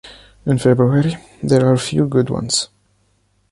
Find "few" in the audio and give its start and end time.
1.77-2.07